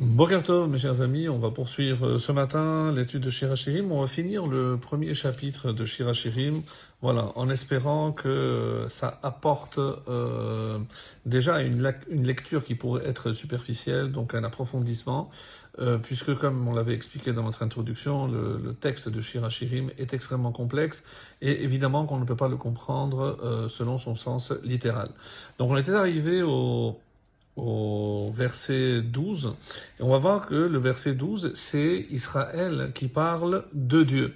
Bokertov, 0.00 0.68
mes 0.68 0.78
chers 0.78 1.02
amis, 1.02 1.28
on 1.28 1.38
va 1.38 1.50
poursuivre 1.50 2.06
euh, 2.06 2.18
ce 2.18 2.32
matin 2.32 2.90
l'étude 2.90 3.22
de 3.22 3.30
Shirachirim. 3.30 3.92
On 3.92 4.00
va 4.00 4.08
finir 4.08 4.46
le 4.46 4.76
premier 4.76 5.14
chapitre 5.14 5.70
de 5.70 5.84
Shirachirim, 5.84 6.62
voilà, 7.00 7.30
en 7.36 7.48
espérant 7.48 8.10
que 8.10 8.86
ça 8.88 9.20
apporte 9.22 9.78
euh, 9.78 10.78
déjà 11.26 11.60
une, 11.60 11.92
lecture 12.08 12.64
qui 12.64 12.74
pourrait 12.74 13.06
être 13.06 13.32
superficielle, 13.32 14.10
donc 14.10 14.34
un 14.34 14.42
approfondissement, 14.42 15.30
euh, 15.78 15.98
puisque 15.98 16.34
comme 16.34 16.66
on 16.66 16.74
l'avait 16.74 16.94
expliqué 16.94 17.32
dans 17.32 17.44
notre 17.44 17.62
introduction, 17.62 18.26
le, 18.26 18.74
texte 18.80 19.08
de 19.08 19.20
Shirachirim 19.20 19.90
est 19.98 20.12
extrêmement 20.12 20.50
complexe 20.50 21.04
et 21.40 21.62
évidemment 21.62 22.04
qu'on 22.06 22.18
ne 22.18 22.24
peut 22.24 22.36
pas 22.36 22.48
le 22.48 22.56
comprendre 22.56 23.38
euh, 23.44 23.68
selon 23.68 23.98
son 23.98 24.16
sens 24.16 24.52
littéral. 24.64 25.10
Donc 25.58 25.70
on 25.70 25.76
était 25.76 25.94
arrivé 25.94 26.42
au 26.42 26.98
au 27.56 28.30
verset 28.34 29.02
12. 29.02 29.54
Et 29.98 30.02
on 30.02 30.08
va 30.08 30.18
voir 30.18 30.46
que 30.46 30.54
le 30.54 30.78
verset 30.78 31.14
12, 31.14 31.52
c'est 31.54 32.06
Israël 32.10 32.92
qui 32.94 33.08
parle 33.08 33.64
de 33.72 34.02
Dieu. 34.02 34.34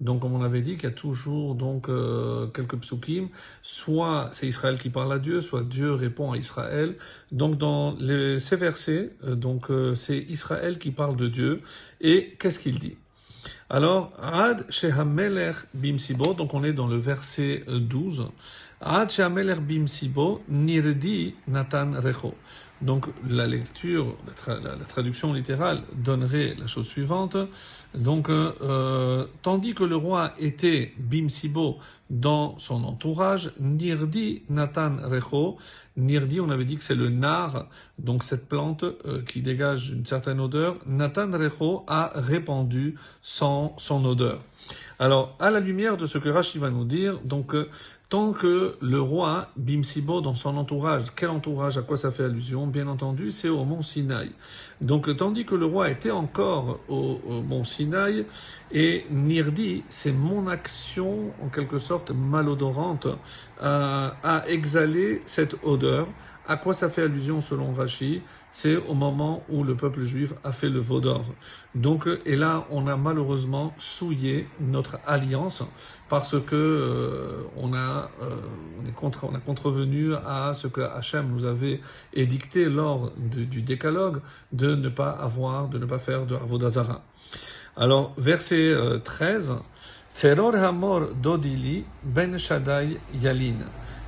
Donc, 0.00 0.20
comme 0.20 0.34
on 0.34 0.42
avait 0.42 0.60
dit, 0.60 0.74
qu'il 0.74 0.84
y 0.84 0.92
a 0.92 0.94
toujours 0.94 1.54
donc 1.54 1.88
euh, 1.88 2.48
quelques 2.48 2.76
psukim, 2.76 3.28
soit 3.62 4.28
c'est 4.32 4.46
Israël 4.46 4.78
qui 4.78 4.90
parle 4.90 5.12
à 5.12 5.18
Dieu, 5.18 5.40
soit 5.40 5.62
Dieu 5.62 5.94
répond 5.94 6.32
à 6.32 6.36
Israël. 6.36 6.96
Donc, 7.32 7.56
dans 7.56 7.96
les, 7.98 8.38
ces 8.38 8.56
versets, 8.56 9.10
euh, 9.24 9.34
donc 9.34 9.70
euh, 9.70 9.94
c'est 9.94 10.18
Israël 10.18 10.78
qui 10.78 10.90
parle 10.90 11.16
de 11.16 11.28
Dieu. 11.28 11.60
Et 12.02 12.36
qu'est-ce 12.38 12.60
qu'il 12.60 12.78
dit? 12.78 12.96
Alors, 13.70 14.12
Ad 14.20 14.70
Shehamelech 14.70 15.56
Bimsibo, 15.72 16.34
donc 16.34 16.52
on 16.52 16.62
est 16.62 16.74
dans 16.74 16.88
le 16.88 16.98
verset 16.98 17.64
12. 17.66 18.28
Ad 18.82 19.10
Shehamelech 19.10 19.60
Bimsibo 19.60 20.42
Nirdi 20.48 21.34
Natan 21.48 21.92
Recho. 21.96 22.34
Donc 22.82 23.06
la 23.26 23.46
lecture, 23.46 24.16
la, 24.46 24.76
traduction 24.86 25.32
littérale 25.32 25.82
donnerait 25.94 26.54
la 26.58 26.66
chose 26.66 26.86
suivante. 26.86 27.36
Donc 27.94 28.28
euh, 28.28 28.52
euh, 28.62 29.26
tandis 29.40 29.74
que 29.74 29.84
le 29.84 29.96
roi 29.96 30.32
était 30.38 30.92
Bimsibo 30.98 31.78
dans 32.10 32.58
son 32.58 32.84
entourage, 32.84 33.52
Nirdi 33.58 34.42
Nathan 34.50 34.96
Recho, 35.02 35.56
Nirdi 35.96 36.40
on 36.40 36.50
avait 36.50 36.66
dit 36.66 36.76
que 36.76 36.84
c'est 36.84 36.94
le 36.94 37.08
nar, 37.08 37.66
donc 37.98 38.22
cette 38.22 38.46
plante 38.46 38.84
euh, 38.84 39.22
qui 39.22 39.40
dégage 39.40 39.88
une 39.88 40.04
certaine 40.04 40.38
odeur, 40.38 40.76
Nathan 40.86 41.30
Recho 41.32 41.84
a 41.88 42.12
répandu 42.14 42.96
son 43.22 43.74
odeur. 43.88 44.42
Alors 44.98 45.34
à 45.40 45.50
la 45.50 45.60
lumière 45.60 45.96
de 45.96 46.06
ce 46.06 46.18
que 46.18 46.28
Rashi 46.28 46.58
va 46.58 46.70
nous 46.70 46.84
dire, 46.84 47.18
donc 47.24 47.54
Tant 48.08 48.32
que 48.32 48.76
le 48.80 49.00
roi 49.00 49.48
Bimsibo 49.56 50.20
dans 50.20 50.36
son 50.36 50.56
entourage, 50.56 51.06
quel 51.16 51.28
entourage, 51.28 51.76
à 51.76 51.82
quoi 51.82 51.96
ça 51.96 52.12
fait 52.12 52.22
allusion 52.22 52.68
Bien 52.68 52.86
entendu, 52.86 53.32
c'est 53.32 53.48
au 53.48 53.64
mont 53.64 53.82
Sinaï. 53.82 54.30
Donc, 54.80 55.14
tandis 55.16 55.44
que 55.44 55.56
le 55.56 55.66
roi 55.66 55.90
était 55.90 56.12
encore 56.12 56.78
au, 56.88 57.18
mont 57.42 57.64
Sinaï, 57.64 58.24
et 58.70 59.06
Nirdi, 59.10 59.82
c'est 59.88 60.12
mon 60.12 60.46
action, 60.46 61.32
en 61.42 61.48
quelque 61.48 61.80
sorte 61.80 62.12
malodorante, 62.12 63.08
à, 63.60 64.14
à 64.22 64.48
exhaler 64.48 65.22
cette 65.26 65.56
odeur, 65.64 66.06
à 66.48 66.56
quoi 66.56 66.74
ça 66.74 66.88
fait 66.88 67.02
allusion 67.02 67.40
selon 67.40 67.72
Vachi 67.72 68.22
C'est 68.50 68.76
au 68.76 68.94
moment 68.94 69.42
où 69.48 69.64
le 69.64 69.76
peuple 69.76 70.02
juif 70.04 70.34
a 70.44 70.52
fait 70.52 70.68
le 70.68 70.80
veau 70.80 71.00
d'or. 71.00 71.24
Donc, 71.74 72.08
et 72.24 72.36
là, 72.36 72.66
on 72.70 72.86
a 72.86 72.96
malheureusement 72.96 73.74
souillé 73.78 74.48
notre 74.60 74.98
alliance 75.06 75.62
parce 76.08 76.40
que 76.40 76.54
euh, 76.54 77.44
on 77.56 77.74
a 77.74 78.10
euh, 78.22 78.40
on 78.80 78.86
est 78.86 78.94
contre, 78.94 79.24
on 79.24 79.34
a 79.34 79.40
contrevenu 79.40 80.14
à 80.14 80.52
ce 80.54 80.68
que 80.68 80.80
Hachem 80.80 81.28
nous 81.28 81.44
avait 81.44 81.80
édicté 82.14 82.66
lors 82.66 83.12
du 83.16 83.62
décalogue 83.62 84.20
de 84.52 84.74
ne 84.74 84.88
pas 84.88 85.10
avoir, 85.10 85.68
de 85.68 85.78
ne 85.78 85.86
pas 85.86 85.98
faire 85.98 86.26
de 86.26 86.34
Avodazara. 86.34 87.02
Alors, 87.76 88.14
verset 88.16 88.74
13. 89.04 89.50
Euh, 89.50 89.54
Teror 90.16 90.54
Hamor 90.54 91.08
Dodili 91.14 91.84
Ben 92.02 92.38
Shaddai 92.38 92.98
Yalin. 93.20 93.58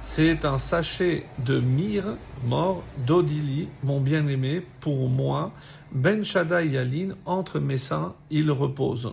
C'est 0.01 0.45
un 0.45 0.59
sachet 0.59 1.27
de 1.45 1.59
myrrhe 1.59 2.17
mort 2.47 2.85
d'Odili, 3.05 3.69
mon 3.83 4.01
bien-aimé, 4.01 4.63
pour 4.79 5.09
moi. 5.09 5.53
Ben 5.91 6.23
Shaddai 6.23 6.69
Yalin, 6.69 7.17
entre 7.25 7.59
mes 7.59 7.79
seins, 7.79 8.15
il 8.31 8.51
repose. 8.53 9.13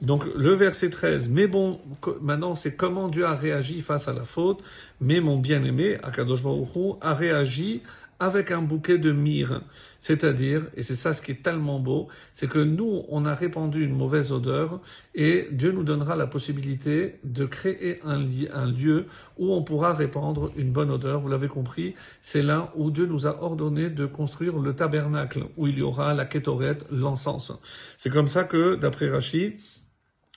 Donc 0.00 0.24
le 0.34 0.54
verset 0.54 0.88
13, 0.88 1.28
mais 1.28 1.46
bon, 1.46 1.80
maintenant 2.22 2.54
c'est 2.54 2.74
comment 2.74 3.08
Dieu 3.08 3.26
a 3.26 3.34
réagi 3.34 3.82
face 3.82 4.08
à 4.08 4.14
la 4.14 4.24
faute, 4.24 4.64
mais 5.00 5.20
mon 5.20 5.36
bien-aimé, 5.36 5.98
Akadosh 6.02 6.42
Baruch 6.42 6.96
a 7.02 7.14
réagi 7.14 7.82
avec 8.22 8.52
un 8.52 8.62
bouquet 8.62 8.98
de 8.98 9.10
myrrhe. 9.10 9.62
C'est-à-dire, 9.98 10.62
et 10.76 10.84
c'est 10.84 10.94
ça 10.94 11.12
ce 11.12 11.20
qui 11.20 11.32
est 11.32 11.42
tellement 11.42 11.80
beau, 11.80 12.06
c'est 12.34 12.48
que 12.48 12.60
nous, 12.60 13.02
on 13.08 13.24
a 13.24 13.34
répandu 13.34 13.84
une 13.84 13.96
mauvaise 13.96 14.30
odeur 14.30 14.80
et 15.16 15.48
Dieu 15.50 15.72
nous 15.72 15.82
donnera 15.82 16.14
la 16.14 16.28
possibilité 16.28 17.18
de 17.24 17.44
créer 17.46 18.00
un, 18.04 18.20
lieu 18.20 19.06
où 19.38 19.52
on 19.52 19.64
pourra 19.64 19.92
répandre 19.92 20.52
une 20.56 20.70
bonne 20.70 20.92
odeur. 20.92 21.20
Vous 21.20 21.28
l'avez 21.28 21.48
compris, 21.48 21.96
c'est 22.20 22.42
là 22.42 22.72
où 22.76 22.92
Dieu 22.92 23.06
nous 23.06 23.26
a 23.26 23.42
ordonné 23.42 23.90
de 23.90 24.06
construire 24.06 24.56
le 24.56 24.72
tabernacle, 24.72 25.46
où 25.56 25.66
il 25.66 25.80
y 25.80 25.82
aura 25.82 26.14
la 26.14 26.24
kétorette, 26.24 26.86
l'encens. 26.92 27.52
C'est 27.98 28.10
comme 28.10 28.28
ça 28.28 28.44
que, 28.44 28.76
d'après 28.76 29.10
Rachi, 29.10 29.56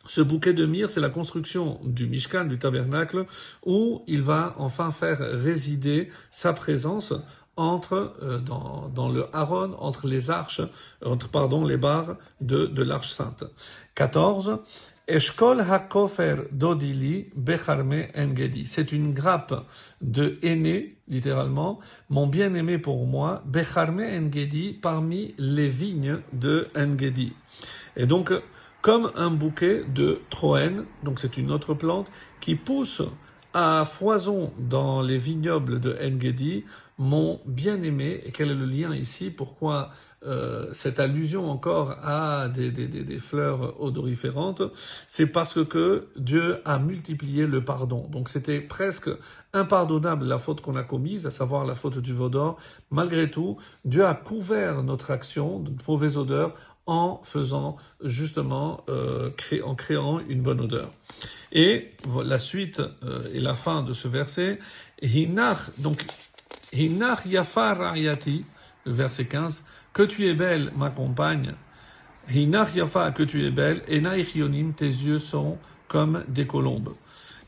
ce 0.08 0.22
bouquet 0.22 0.54
de 0.54 0.66
myrrhe, 0.66 0.90
c'est 0.90 1.00
la 1.00 1.10
construction 1.10 1.80
du 1.84 2.08
Mishkan, 2.08 2.46
du 2.46 2.58
tabernacle, 2.58 3.26
où 3.64 4.04
il 4.08 4.24
va 4.24 4.56
enfin 4.58 4.92
faire 4.92 5.20
résider 5.20 6.10
sa 6.32 6.54
présence 6.54 7.14
entre 7.58 8.16
euh, 8.22 8.40
dans, 8.40 9.10
le 9.10 9.26
Haron, 9.34 9.76
entre 9.80 10.08
les 10.08 10.30
arches, 10.32 10.62
entre 11.04 11.30
pardon 11.30 11.66
les 11.66 11.78
barres 11.78 12.18
de, 12.42 12.66
de 12.66 12.84
l'arche 12.84 13.12
sainte. 13.12 13.44
14. 13.96 14.60
Eshkol 15.08 15.62
hakofer 15.62 16.48
dodili 16.52 17.30
becharme 17.36 18.08
engedi. 18.16 18.66
C'est 18.66 18.92
une 18.92 19.14
grappe 19.14 19.54
de 20.02 20.40
aîné, 20.42 20.98
littéralement, 21.08 21.80
mon 22.10 22.26
bien-aimé 22.26 22.80
pour 22.80 23.06
moi, 23.06 23.44
becharme 23.46 24.00
engedi, 24.00 24.74
parmi 24.74 25.36
les 25.38 25.70
vignes 25.70 26.22
de 26.34 26.70
Engedi. 26.76 27.34
Et 27.96 28.08
donc, 28.08 28.34
comme 28.82 29.12
un 29.16 29.30
bouquet 29.30 29.84
de 29.84 30.22
troène, 30.32 30.86
donc 31.04 31.20
c'est 31.20 31.38
une 31.38 31.52
autre 31.52 31.76
plante, 31.76 32.08
qui 32.42 32.56
pousse 32.56 33.04
à 33.56 33.86
foison 33.86 34.52
dans 34.60 35.02
les 35.02 35.18
vignobles 35.18 35.80
de 35.80 35.98
Engedi, 36.04 36.66
mon 36.98 37.40
bien-aimé, 37.46 38.20
et 38.26 38.34
quel 38.34 38.52
est 38.52 38.56
le 38.56 38.66
lien 38.66 38.94
ici? 38.94 39.32
Pourquoi 39.32 39.92
euh, 40.26 40.68
cette 40.74 41.00
allusion 41.00 41.50
encore 41.50 41.92
à 42.04 42.50
des, 42.50 42.70
des, 42.70 42.88
des, 42.88 43.20
fleurs 43.20 43.82
odoriférantes? 43.82 44.62
C'est 45.08 45.28
parce 45.28 45.64
que 45.64 46.10
Dieu 46.18 46.60
a 46.66 46.80
multiplié 46.80 47.48
le 47.48 47.64
pardon. 47.64 48.10
Donc 48.10 48.28
c'était 48.28 48.60
presque 48.60 49.10
impardonnable 49.54 50.26
la 50.26 50.38
faute 50.38 50.60
qu'on 50.60 50.76
a 50.76 50.84
commise, 50.84 51.26
à 51.26 51.32
savoir 51.32 51.64
la 51.64 51.76
faute 51.76 52.00
du 52.00 52.12
vaudor. 52.12 52.58
Malgré 52.92 53.32
tout, 53.32 53.56
Dieu 53.86 54.06
a 54.06 54.16
couvert 54.16 54.84
notre 54.84 55.12
action 55.12 55.60
de 55.60 55.72
mauvaise 55.88 56.18
odeur 56.18 56.56
en 56.86 57.22
faisant 57.24 57.78
justement, 58.04 58.84
euh, 58.90 59.32
en 59.64 59.76
créant 59.76 60.20
une 60.20 60.42
bonne 60.42 60.62
odeur. 60.62 60.92
Et 61.52 61.90
la 62.24 62.38
suite 62.38 62.82
euh, 63.04 63.24
et 63.34 63.40
la 63.40 63.56
fin 63.56 63.82
de 63.82 63.94
ce 63.94 64.08
verset, 64.08 64.60
Hinach, 65.02 65.72
donc 65.78 66.06
Hinach 66.74 67.26
Yafar 67.26 67.78
Rayati, 67.78 68.46
verset 68.86 69.26
15, 69.26 69.64
que 69.94 70.04
tu 70.04 70.28
es 70.28 70.36
belle, 70.36 70.72
ma 70.76 70.90
compagne. 70.90 71.54
Hinach 72.34 72.76
Yafa, 72.76 73.12
que 73.12 73.24
tu 73.24 73.46
es 73.46 73.52
belle, 73.52 73.82
et 73.88 74.02
Naïchionim, 74.02 74.74
tes 74.74 74.86
yeux 74.86 75.20
sont 75.20 75.58
comme 75.88 76.24
des 76.28 76.48
colombes. 76.48 76.94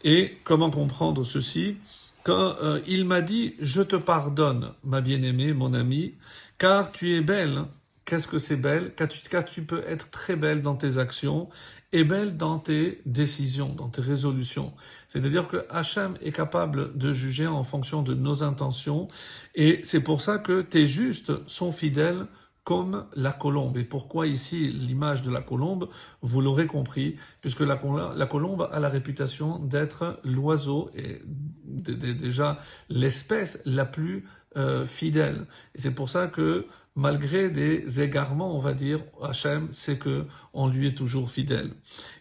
Et 0.03 0.37
comment 0.43 0.69
comprendre 0.69 1.23
ceci? 1.23 1.77
Quand 2.23 2.55
euh, 2.61 2.81
il 2.87 3.05
m'a 3.05 3.21
dit, 3.21 3.55
je 3.59 3.81
te 3.81 3.95
pardonne, 3.95 4.71
ma 4.83 5.01
bien-aimée, 5.01 5.53
mon 5.53 5.73
amie, 5.73 6.13
car 6.57 6.91
tu 6.91 7.15
es 7.15 7.21
belle 7.21 7.65
Qu'est-ce 8.07 8.29
que 8.29 8.39
c'est 8.39 8.55
belle? 8.55 8.95
Car 8.95 9.09
tu, 9.09 9.19
tu 9.47 9.63
peux 9.63 9.83
être 9.85 10.09
très 10.09 10.37
belle 10.37 10.61
dans 10.61 10.77
tes 10.77 10.97
actions 10.97 11.49
et 11.91 12.05
belle 12.05 12.37
dans 12.37 12.57
tes 12.57 13.01
décisions, 13.05 13.75
dans 13.75 13.89
tes 13.89 14.01
résolutions. 14.01 14.73
C'est-à-dire 15.09 15.49
que 15.49 15.65
Hachem 15.69 16.17
est 16.21 16.31
capable 16.31 16.97
de 16.97 17.11
juger 17.11 17.47
en 17.47 17.63
fonction 17.63 18.03
de 18.03 18.13
nos 18.13 18.43
intentions 18.43 19.09
et 19.55 19.81
c'est 19.83 19.99
pour 20.01 20.21
ça 20.21 20.37
que 20.37 20.61
tes 20.61 20.87
justes 20.87 21.33
sont 21.49 21.73
fidèles 21.73 22.27
comme 22.67 23.05
la 23.15 23.31
colombe. 23.31 23.77
Et 23.77 23.85
pourquoi 23.85 24.27
ici 24.27 24.67
l'image 24.67 25.21
de 25.21 25.31
la 25.31 25.39
colombe 25.39 25.87
Vous 26.21 26.41
l'aurez 26.41 26.67
compris, 26.67 27.15
puisque 27.39 27.61
la, 27.61 27.77
colombe 27.77 28.69
a 28.69 28.79
la 28.81 28.89
réputation 28.89 29.57
d'être 29.59 30.19
l'oiseau 30.25 30.91
et 30.93 31.21
déjà 31.63 32.59
l'espèce 32.89 33.61
la 33.65 33.85
plus 33.85 34.25
euh, 34.57 34.85
fidèle. 34.85 35.45
Et 35.75 35.79
c'est 35.79 35.95
pour 35.95 36.09
ça 36.09 36.27
que 36.27 36.67
malgré 36.93 37.47
des 37.47 38.01
égarements, 38.01 38.53
on 38.53 38.59
va 38.59 38.73
dire, 38.73 38.99
Hachem, 39.23 39.69
c'est 39.71 39.97
que 39.97 40.25
on 40.51 40.67
lui 40.67 40.87
est 40.87 40.97
toujours 40.97 41.31
fidèle. 41.31 41.71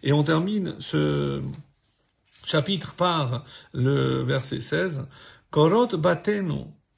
Et 0.04 0.12
on 0.12 0.22
termine 0.22 0.76
ce 0.78 1.42
chapitre 2.44 2.94
par 2.94 3.44
le 3.72 4.22
verset 4.22 4.60
16. 4.60 5.08
Korot 5.50 5.88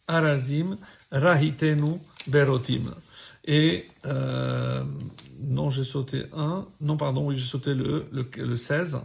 arazim 0.06 0.76
rahitenu 1.10 1.98
berotim. 2.26 2.94
Et 3.50 3.86
euh, 4.04 4.84
non, 5.40 5.70
j'ai 5.70 5.82
sauté 5.82 6.24
un. 6.36 6.66
Non, 6.82 6.98
pardon, 6.98 7.28
oui, 7.28 7.34
j'ai 7.34 7.46
sauté 7.46 7.72
le, 7.72 8.04
le, 8.12 8.28
le 8.36 8.56
16. 8.56 9.00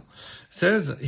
16. 0.50 0.98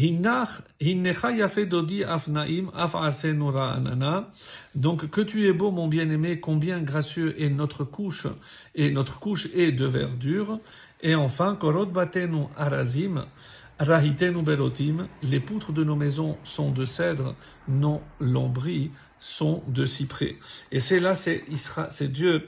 dodi 1.68 2.02
afnaim 2.02 2.70
anana. 2.74 4.32
Donc, 4.74 5.10
que 5.10 5.20
tu 5.20 5.46
es 5.46 5.52
beau, 5.52 5.70
mon 5.70 5.86
bien-aimé, 5.86 6.40
combien 6.40 6.80
gracieux 6.80 7.38
est 7.40 7.50
notre 7.50 7.84
couche, 7.84 8.26
et 8.74 8.90
notre 8.90 9.20
couche 9.20 9.48
est 9.54 9.70
de 9.70 9.84
verdure. 9.84 10.58
Et 11.02 11.14
enfin, 11.14 11.56
korot 11.56 11.86
batenu 11.86 12.46
arazim. 12.56 13.26
Rahitenu 13.78 14.42
berotim, 14.42 15.06
les 15.22 15.38
poutres 15.38 15.70
de 15.70 15.84
nos 15.84 15.96
maisons 15.96 16.38
sont 16.44 16.70
de 16.72 16.86
cèdre, 16.86 17.34
nos 17.68 18.00
lambris 18.20 18.90
sont 19.18 19.62
de 19.68 19.84
cyprès. 19.84 20.36
Et 20.72 20.80
c'est 20.80 20.98
là, 20.98 21.14
c'est 21.14 22.08
Dieu 22.10 22.46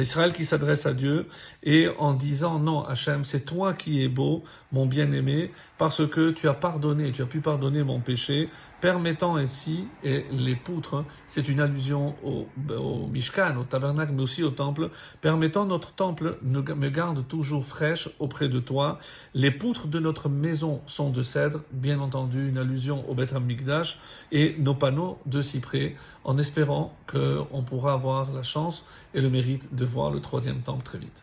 Israël 0.00 0.32
qui 0.32 0.44
s'adresse 0.44 0.86
à 0.86 0.92
Dieu 0.92 1.26
et 1.62 1.88
en 1.98 2.12
disant 2.12 2.58
non, 2.58 2.84
Hachem, 2.84 3.24
c'est 3.24 3.44
toi 3.44 3.74
qui 3.74 4.02
es 4.02 4.08
beau, 4.08 4.44
mon 4.72 4.86
bien-aimé, 4.86 5.52
parce 5.78 6.06
que 6.06 6.30
tu 6.30 6.48
as 6.48 6.54
pardonné, 6.54 7.12
tu 7.12 7.22
as 7.22 7.26
pu 7.26 7.40
pardonner 7.40 7.84
mon 7.84 8.00
péché, 8.00 8.48
permettant 8.80 9.36
ainsi, 9.36 9.86
et 10.02 10.26
les 10.30 10.56
poutres, 10.56 11.04
c'est 11.26 11.48
une 11.48 11.60
allusion 11.60 12.14
au, 12.22 12.46
Mishkan, 13.06 13.56
au 13.56 13.64
tabernacle, 13.64 14.12
mais 14.14 14.22
aussi 14.22 14.42
au 14.42 14.50
temple, 14.50 14.90
permettant 15.20 15.64
notre 15.64 15.92
temple 15.92 16.38
me 16.42 16.88
garde 16.90 17.26
toujours 17.26 17.64
fraîche 17.64 18.10
auprès 18.18 18.48
de 18.48 18.58
toi. 18.58 18.98
Les 19.32 19.50
poutres 19.50 19.86
de 19.86 19.98
notre 20.00 20.28
maison 20.28 20.82
sont 20.86 21.08
de 21.08 21.22
cèdre, 21.22 21.60
bien 21.72 21.98
entendu, 22.00 22.48
une 22.48 22.58
allusion 22.58 23.08
au 23.08 23.14
Beth 23.14 23.32
Mikdash, 23.32 23.98
et 24.32 24.54
nos 24.58 24.74
panneaux 24.74 25.18
de 25.24 25.40
cyprès, 25.40 25.94
en 26.24 26.36
espérant 26.36 26.94
qu'on 27.10 27.62
pourra 27.62 27.94
avoir 27.94 28.32
la 28.32 28.42
chance 28.42 28.84
et 29.14 29.20
le 29.20 29.30
mérite 29.30 29.74
voir 29.84 30.10
le 30.10 30.20
troisième 30.20 30.60
temple 30.60 30.82
très 30.82 30.98
vite. 30.98 31.22